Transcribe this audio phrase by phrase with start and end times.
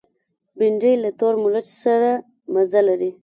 [0.57, 2.09] بېنډۍ له تور مرچ سره
[2.53, 3.11] مزه لري